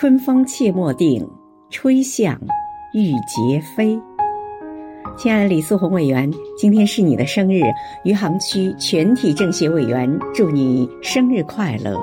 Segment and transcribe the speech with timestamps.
[0.00, 1.28] 春风切莫定，
[1.68, 2.40] 吹向
[2.94, 4.00] 玉洁飞。
[5.14, 7.60] 亲爱的李素红委员，今天是你的生日，
[8.02, 12.00] 余杭区全体政协委员祝你生日快乐。